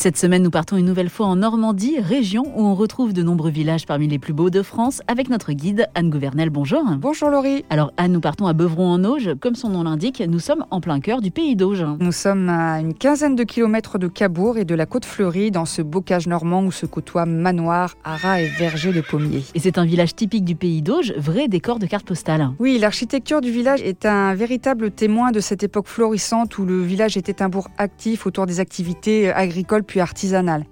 Cette 0.00 0.16
semaine, 0.16 0.42
nous 0.42 0.50
partons 0.50 0.78
une 0.78 0.86
nouvelle 0.86 1.10
fois 1.10 1.26
en 1.26 1.36
Normandie, 1.36 2.00
région 2.00 2.44
où 2.56 2.64
on 2.64 2.74
retrouve 2.74 3.12
de 3.12 3.22
nombreux 3.22 3.50
villages 3.50 3.84
parmi 3.84 4.08
les 4.08 4.18
plus 4.18 4.32
beaux 4.32 4.48
de 4.48 4.62
France, 4.62 5.02
avec 5.08 5.28
notre 5.28 5.52
guide 5.52 5.88
Anne 5.94 6.08
Gouvernel. 6.08 6.48
Bonjour. 6.48 6.82
Bonjour 6.96 7.28
Laurie. 7.28 7.66
Alors 7.68 7.92
Anne, 7.98 8.12
nous 8.12 8.20
partons 8.20 8.46
à 8.46 8.54
Beuvron-en-Auge. 8.54 9.34
Comme 9.42 9.56
son 9.56 9.68
nom 9.68 9.82
l'indique, 9.82 10.22
nous 10.26 10.38
sommes 10.38 10.64
en 10.70 10.80
plein 10.80 11.00
cœur 11.00 11.20
du 11.20 11.30
pays 11.30 11.54
d'Auge. 11.54 11.84
Nous 12.00 12.12
sommes 12.12 12.48
à 12.48 12.80
une 12.80 12.94
quinzaine 12.94 13.36
de 13.36 13.44
kilomètres 13.44 13.98
de 13.98 14.08
Cabourg 14.08 14.56
et 14.56 14.64
de 14.64 14.74
la 14.74 14.86
côte 14.86 15.04
fleurie, 15.04 15.50
dans 15.50 15.66
ce 15.66 15.82
bocage 15.82 16.26
normand 16.26 16.64
où 16.64 16.72
se 16.72 16.86
côtoient 16.86 17.26
manoirs, 17.26 17.94
haras 18.02 18.40
et 18.40 18.46
vergers 18.46 18.94
de 18.94 19.02
pommiers. 19.02 19.44
Et 19.54 19.58
c'est 19.58 19.76
un 19.76 19.84
village 19.84 20.16
typique 20.16 20.46
du 20.46 20.54
pays 20.54 20.80
d'Auge, 20.80 21.12
vrai 21.18 21.46
décor 21.46 21.78
de 21.78 21.84
carte 21.84 22.06
postale. 22.06 22.48
Oui, 22.58 22.78
l'architecture 22.78 23.42
du 23.42 23.50
village 23.50 23.82
est 23.82 24.06
un 24.06 24.34
véritable 24.34 24.92
témoin 24.92 25.30
de 25.30 25.40
cette 25.40 25.62
époque 25.62 25.88
florissante 25.88 26.56
où 26.56 26.64
le 26.64 26.80
village 26.80 27.18
était 27.18 27.42
un 27.42 27.50
bourg 27.50 27.68
actif 27.76 28.26
autour 28.26 28.46
des 28.46 28.60
activités 28.60 29.30
agricoles 29.30 29.84
puis. 29.90 30.00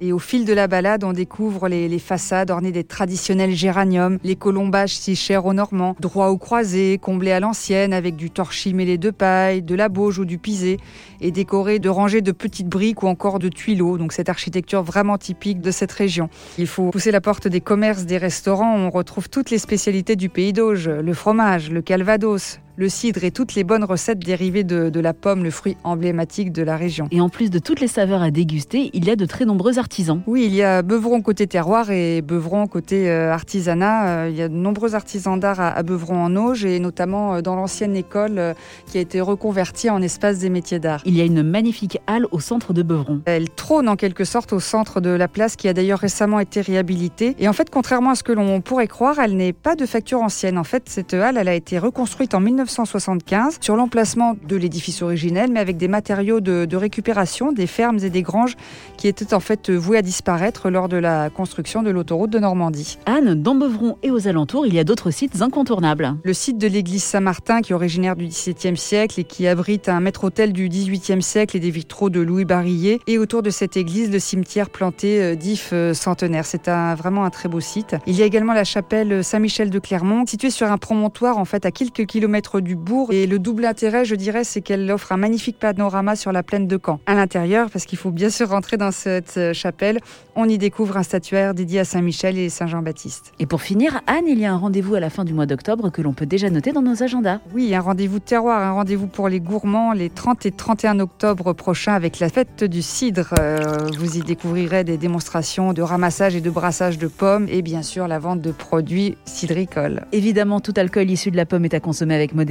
Et 0.01 0.13
au 0.13 0.19
fil 0.19 0.45
de 0.45 0.53
la 0.53 0.69
balade, 0.69 1.05
on 1.05 1.13
découvre 1.13 1.69
les, 1.69 1.99
façades 1.99 2.51
ornées 2.51 2.73
des 2.73 2.85
traditionnels 2.85 3.55
géraniums, 3.55 4.19
les 4.23 4.37
colombages 4.37 4.97
si 4.97 5.17
chers 5.17 5.45
aux 5.45 5.53
Normands, 5.53 5.97
droits 6.01 6.31
ou 6.31 6.39
croisés, 6.39 6.99
comblés 7.01 7.33
à 7.33 7.41
l'ancienne 7.41 7.93
avec 7.93 8.17
du 8.17 8.31
torchis 8.31 8.75
mêlé 8.75 8.97
de 8.97 9.11
paille, 9.11 9.63
de 9.63 9.75
la 9.75 9.89
bauge 9.89 10.19
ou 10.19 10.25
du 10.25 10.39
pisé, 10.39 10.79
et 11.21 11.31
décorés 11.31 11.79
de 11.79 11.89
rangées 11.89 12.21
de 12.21 12.33
petites 12.33 12.69
briques 12.69 13.03
ou 13.03 13.09
encore 13.09 13.39
de 13.39 13.49
tuileaux. 13.49 13.99
Donc 13.99 14.13
cette 14.13 14.29
architecture 14.29 14.83
vraiment 14.83 15.19
typique 15.19 15.61
de 15.61 15.71
cette 15.71 15.93
région. 15.93 16.29
Il 16.57 16.67
faut 16.67 16.91
pousser 16.91 17.11
la 17.11 17.21
porte 17.21 17.49
des 17.49 17.61
commerces, 17.61 18.05
des 18.05 18.19
restaurants. 18.19 18.77
On 18.77 18.91
retrouve 18.91 19.29
toutes 19.29 19.51
les 19.51 19.59
spécialités 19.59 20.17
du 20.17 20.29
pays 20.29 20.53
d'Auge, 20.53 20.89
le 20.89 21.15
fromage, 21.15 21.71
le 21.71 21.83
calvados, 21.83 22.61
le 22.79 22.89
cidre 22.89 23.25
et 23.25 23.33
toutes 23.33 23.57
les 23.57 23.65
bonnes 23.65 23.83
recettes 23.83 24.21
dérivées 24.21 24.63
de, 24.63 25.01
la 25.01 25.13
pomme, 25.13 25.43
le 25.43 25.51
fruit 25.51 25.77
emblématique 25.83 26.53
de 26.53 26.63
la 26.63 26.77
région. 26.77 27.09
Et 27.11 27.21
en 27.21 27.29
plus 27.29 27.51
de 27.51 27.59
toutes 27.59 27.81
les 27.81 27.89
saveurs 27.89 28.23
à 28.23 28.31
déguster, 28.31 28.91
il 28.95 29.05
y 29.05 29.11
a 29.11 29.17
de 29.17 29.27
très 29.27 29.45
nombreux 29.45 29.79
artisans. 29.79 30.23
Oui, 30.27 30.45
il 30.47 30.55
y 30.55 30.63
a 30.63 30.83
Beuvron 30.83 31.21
côté 31.21 31.49
terroir 31.49 31.91
et 31.91 32.23
Beuvron 32.23 32.69
côté 32.69 33.11
euh, 33.11 33.33
artisanat. 33.33 34.09
Euh, 34.09 34.31
il 34.31 34.37
y 34.37 34.43
a 34.43 34.49
de 34.49 34.55
nombreux 34.55 34.95
artisans 34.95 35.39
d'art 35.39 35.61
à, 35.61 35.83
Beuvron 35.83 36.23
en 36.23 36.37
Auge 36.37 36.65
et 36.65 36.79
notamment 36.79 37.35
euh, 37.35 37.41
dans 37.41 37.57
l'ancienne 37.57 37.97
école 37.97 38.55
qui 38.87 38.99
a 38.99 39.01
été 39.01 39.21
reconvertie 39.21 39.91
en 39.91 40.01
espace 40.01 40.39
des 40.39 40.51
métiers 40.51 40.79
d'art. 40.79 41.03
Il 41.05 41.17
y 41.17 41.21
a 41.21 41.25
une 41.25 41.43
magnifique 41.43 41.99
halle 42.07 42.27
au 42.31 42.39
centre 42.39 42.73
de 42.73 42.83
Beuvron. 42.83 43.23
Elle 43.25 43.51
trône 43.51 43.89
en 43.89 43.97
quelque 43.97 44.25
sorte 44.25 44.53
au 44.53 44.61
centre 44.61 45.01
de 45.01 45.11
la 45.11 45.27
place 45.27 45.57
qui 45.57 45.67
a 45.67 45.73
d'ailleurs 45.73 45.99
récemment 45.99 46.39
été 46.39 46.61
réhabilitée. 46.61 47.35
Et 47.41 47.49
en 47.49 47.53
fait, 47.53 47.71
contrairement 47.71 48.11
à 48.11 48.15
ce 48.15 48.23
que 48.23 48.33
l'on 48.33 48.61
pourrait 48.61 48.87
croire, 48.87 49.19
elle 49.19 49.37
n'est 49.37 49.53
pas 49.53 49.75
de 49.75 49.85
facture 49.85 50.23
ancienne. 50.23 50.59
En 50.59 50.65
fait, 50.65 50.85
cette 50.87 51.15
halle, 51.15 51.39
elle 51.39 51.49
a 51.49 51.55
été 51.55 51.79
reconstruite 51.79 52.35
en 52.35 52.41
19 52.41 52.68
1975 52.69 53.59
sur 53.61 53.77
l'emplacement 53.77 54.37
de 54.47 54.57
l'édifice 54.57 55.03
originel, 55.03 55.51
mais 55.51 55.61
avec 55.61 55.77
des 55.77 55.89
matériaux 55.89 56.41
de, 56.41 56.77
récupération 56.77 57.51
des 57.51 57.67
fermes 57.67 57.99
et 58.03 58.11
des 58.11 58.23
granges 58.23 58.57
qui 58.97 59.09
étaient 59.09 59.35
en 59.35 59.41
fait 59.41 59.71
voués 59.71 59.99
à 59.99 60.03
disparaître 60.03 60.71
lors 60.71 60.89
de 60.89 60.97
la 60.97 61.29
construction 61.31 61.83
de 61.83 61.91
l'autoroute 61.91 62.31
de 62.31 62.39
Normandie. 62.39 62.99
Anne, 63.07 63.35
dans 63.35 63.55
Beuvron 63.55 63.97
et 64.03 64.11
aux 64.11 64.29
alentours, 64.29 64.67
il 64.67 64.75
y 64.75 64.79
a 64.79 64.85
d'autres 64.85 65.11
sites 65.11 65.43
incontournables. 65.43 66.15
Le 66.23 66.33
site 66.33 66.59
de 66.59 66.69
l'église 66.69 67.03
Saint-Martin, 67.03 67.63
qui 67.63 67.73
est 67.73 67.75
originaire 67.75 68.15
du 68.15 68.27
XVIIe 68.27 68.77
siècle 68.77 69.19
et 69.19 69.25
qui 69.25 69.47
abrite 69.49 69.89
un 69.89 70.01
maître-autel 70.01 70.53
du 70.53 70.69
XVIIIe 70.69 71.23
siècle 71.23 71.57
et 71.57 71.61
des 71.61 71.71
vitraux 71.71 72.11
de 72.11 72.21
Louis 72.21 72.45
Barillet. 72.45 73.01
Et 73.07 73.19
autour 73.19 73.43
de 73.43 73.51
cette 73.51 73.77
église, 73.77 74.11
le 74.11 74.19
cimetière 74.19 74.71
planté 74.71 75.23
euh, 75.23 75.35
d'ifs 75.35 75.71
euh, 75.73 75.95
centenaires. 75.95 76.47
C'est 76.47 76.69
un, 76.69 76.95
vraiment 76.95 77.25
un 77.25 77.31
très 77.31 77.49
beau 77.49 77.61
site. 77.61 77.97
Il 78.07 78.15
y 78.15 78.23
a 78.23 78.27
également 78.27 78.53
la 78.53 78.65
chapelle 78.65 79.25
Saint-Michel 79.25 79.71
de 79.71 79.79
Clermont, 79.79 80.25
située 80.27 80.51
sur 80.51 80.71
un 80.71 80.79
promontoire 80.79 81.39
en 81.39 81.45
fait 81.45 81.67
à 81.67 81.71
quelques 81.71 82.07
kilomètres 82.07 82.58
du 82.61 82.77
bourg. 82.77 83.13
Et 83.13 83.27
le 83.27 83.39
double 83.39 83.65
intérêt, 83.65 84.05
je 84.05 84.15
dirais, 84.15 84.45
c'est 84.45 84.61
qu'elle 84.61 84.91
offre 84.91 85.13
un 85.13 85.17
magnifique 85.17 85.59
panorama 85.59 86.17
sur 86.17 86.33
la 86.33 86.43
plaine 86.43 86.67
de 86.67 86.79
Caen. 86.85 87.01
À 87.07 87.15
l'intérieur, 87.15 87.71
parce 87.71 87.85
qu'il 87.85 87.99
faut 87.99 88.11
bien 88.11 88.31
sûr 88.31 88.49
rentrer 88.51 88.77
dans 88.77 88.91
cette 88.91 89.37
euh, 89.37 89.53
chapelle, 89.53 90.01
on 90.37 90.49
y 90.49 90.59
découvre 90.59 90.97
un 90.97 91.03
statuaire 91.03 91.55
dédié 91.55 91.81
à 91.81 91.85
Saint-Michel 91.85 92.39
et 92.39 92.49
Saint-Jean-Baptiste. 92.49 93.33
Et 93.39 93.47
pour 93.47 93.63
finir, 93.63 94.01
Anne, 94.07 94.27
il 94.29 94.39
y 94.39 94.45
a 94.45 94.53
un 94.53 94.57
rendez-vous 94.57 94.95
à 94.95 95.01
la 95.01 95.11
fin 95.11 95.25
du 95.25 95.35
mois 95.35 95.47
d'octobre 95.47 95.91
que 95.91 96.03
l'on 96.03 96.13
peut 96.13 96.27
déjà 96.27 96.51
noter 96.51 96.73
dans 96.73 96.83
nos 96.83 97.03
agendas. 97.03 97.41
Oui, 97.55 97.75
un 97.75 97.81
rendez-vous 97.81 98.21
terroir, 98.21 98.63
un 98.63 98.73
rendez-vous 98.73 99.07
pour 99.07 99.29
les 99.29 99.41
gourmands 99.41 99.93
les 99.93 100.11
30 100.11 100.47
et 100.47 100.53
31 100.53 101.01
octobre 101.01 101.53
prochains 101.53 101.95
avec 101.95 102.19
la 102.19 102.29
fête 102.29 102.65
du 102.65 102.83
cidre. 102.83 103.35
Euh, 103.39 103.77
vous 103.99 104.17
y 104.17 104.21
découvrirez 104.21 104.85
des 104.85 104.97
démonstrations 104.97 105.73
de 105.73 105.83
ramassage 105.83 106.37
et 106.37 106.41
de 106.41 106.51
brassage 106.51 106.99
de 106.99 107.09
pommes 107.09 107.47
et 107.49 107.63
bien 107.63 107.83
sûr 107.83 108.09
la 108.09 108.19
vente 108.19 108.41
de 108.41 108.53
produits 108.53 109.17
cidricoles. 109.25 110.07
Évidemment, 110.13 110.61
tout 110.61 110.75
alcool 110.77 111.11
issu 111.11 111.31
de 111.31 111.37
la 111.37 111.47
pomme 111.47 111.65
est 111.65 111.75
à 111.75 111.81
consommer 111.81 112.15
avec 112.15 112.35
modération 112.35 112.48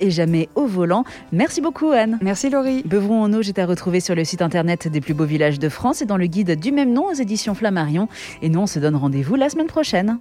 et 0.00 0.10
jamais 0.10 0.48
au 0.54 0.66
volant. 0.66 1.04
Merci 1.32 1.60
beaucoup 1.60 1.90
Anne. 1.90 2.18
Merci 2.22 2.50
Laurie. 2.50 2.82
Beuvron 2.84 3.22
en 3.22 3.32
Auge 3.32 3.48
est 3.48 3.58
à 3.58 3.66
retrouver 3.66 4.00
sur 4.00 4.14
le 4.14 4.24
site 4.24 4.42
internet 4.42 4.88
des 4.88 5.00
plus 5.00 5.14
beaux 5.14 5.24
villages 5.24 5.58
de 5.58 5.68
France 5.68 6.02
et 6.02 6.06
dans 6.06 6.16
le 6.16 6.26
guide 6.26 6.58
du 6.58 6.72
même 6.72 6.92
nom 6.92 7.06
aux 7.06 7.14
éditions 7.14 7.54
Flammarion. 7.54 8.08
Et 8.42 8.48
nous 8.48 8.60
on 8.60 8.66
se 8.66 8.78
donne 8.78 8.96
rendez-vous 8.96 9.34
la 9.34 9.48
semaine 9.48 9.66
prochaine. 9.66 10.18